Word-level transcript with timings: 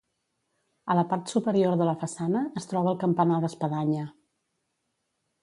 A 0.93 0.95
la 0.99 1.03
part 1.11 1.33
superior 1.33 1.77
de 1.81 1.87
la 1.89 1.95
façana 2.05 2.41
es 2.63 2.67
troba 2.73 2.91
el 2.93 2.99
campanar 3.05 3.39
d'espadanya. 3.45 4.09